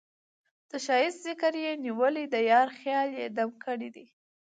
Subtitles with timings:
[0.69, 4.05] د ښــــــــایست ذکر یې نیولی د یار خیال یې دم ګړی دی